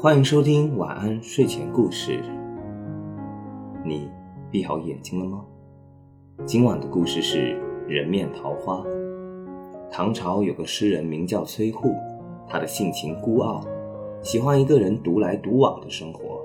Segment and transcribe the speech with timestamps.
[0.00, 2.22] 欢迎收听晚安睡前故事。
[3.84, 4.08] 你
[4.48, 5.44] 闭好眼睛了吗？
[6.46, 8.80] 今晚的故事是人面桃花。
[9.90, 11.96] 唐朝有个诗人名叫崔护，
[12.46, 13.60] 他的性情孤傲，
[14.22, 16.40] 喜欢一个人独来独往的生活。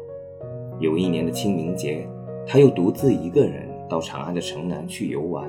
[0.80, 2.10] 有一年的清明节，
[2.48, 5.48] 他又独自一个人到长安的城南去游玩。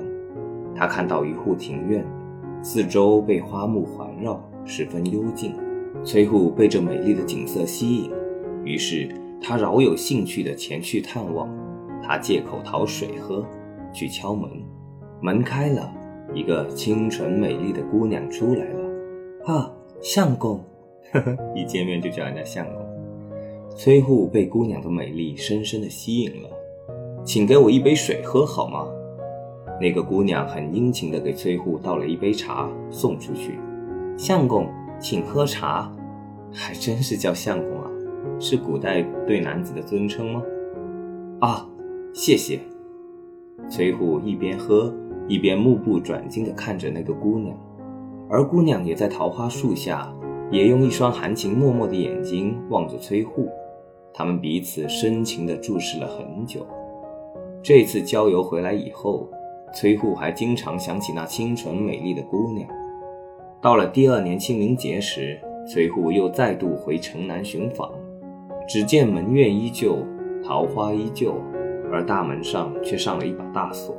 [0.75, 2.05] 他看到一户庭院，
[2.61, 5.55] 四周被花木环绕，十分幽静。
[6.03, 8.11] 崔护被这美丽的景色吸引，
[8.63, 9.09] 于是
[9.41, 11.49] 他饶有兴趣地前去探望。
[12.03, 13.43] 他借口讨水喝，
[13.91, 14.49] 去敲门，
[15.21, 15.91] 门开了，
[16.33, 18.85] 一个清纯美丽的姑娘出来了。
[19.45, 19.71] 啊，
[20.01, 20.63] 相公，
[21.11, 22.85] 呵呵，一见面就叫人家相公。
[23.75, 26.49] 崔护被姑娘的美丽深深地吸引了，
[27.23, 28.87] 请给我一杯水喝好吗？
[29.81, 33.59] 那个姑娘很殷勤地给崔护倒了一杯茶，送出去。
[34.15, 35.91] 相公，请喝茶。
[36.57, 37.91] 还真是叫相公啊，
[38.39, 40.41] 是古代对男子的尊称吗？
[41.41, 41.67] 啊，
[42.13, 42.61] 谢谢。
[43.69, 44.93] 崔护一边喝
[45.27, 47.57] 一边目不转睛地看着那个姑娘，
[48.29, 50.13] 而姑娘也在桃花树下，
[50.49, 53.49] 也用一双含情脉脉的眼睛望着崔护。
[54.13, 56.65] 他们彼此深情地注视了很久。
[57.61, 59.27] 这次郊游回来以后，
[59.73, 62.65] 崔护还经常想起那清纯美丽的姑娘。
[63.61, 67.91] 到了第二年清明节时，崔护又再度回城南寻访，
[68.67, 69.97] 只见门院依旧，
[70.43, 71.33] 桃花依旧，
[71.91, 73.95] 而大门上却上了一把大锁。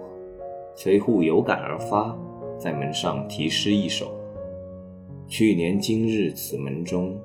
[0.77, 2.17] 崔护有感而发，
[2.59, 4.07] 在门上题诗一首
[5.27, 7.17] ：“去年今日此门中，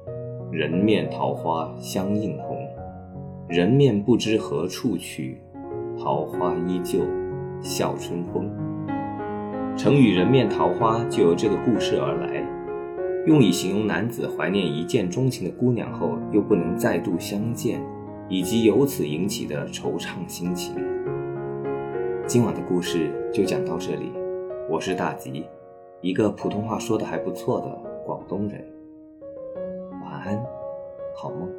[0.52, 2.58] 人面桃花相映红。
[3.48, 5.40] 人面不知何处去，
[6.00, 7.02] 桃花依旧
[7.62, 8.51] 笑春风。”
[9.78, 12.46] 成语“人面桃花”就由这个故事而来。
[13.26, 17.82] 用以形容男子怀念一见钟情的姑娘后又不能再度相见，
[18.28, 20.76] 以及由此引起的惆怅心情。
[22.26, 24.12] 今晚的故事就讲到这里，
[24.70, 25.46] 我是大吉，
[26.02, 27.68] 一个普通话说的还不错的
[28.06, 28.64] 广东人。
[30.04, 30.44] 晚安，
[31.16, 31.50] 好梦。